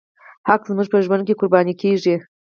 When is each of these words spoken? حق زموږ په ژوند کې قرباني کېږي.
حق 0.47 0.61
زموږ 0.69 0.87
په 0.93 0.97
ژوند 1.05 1.23
کې 1.27 1.37
قرباني 1.39 1.73
کېږي. 1.81 2.15